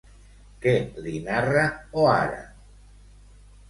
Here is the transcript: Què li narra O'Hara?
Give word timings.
Què 0.63 0.73
li 1.09 1.15
narra 1.29 1.69
O'Hara? 2.07 2.45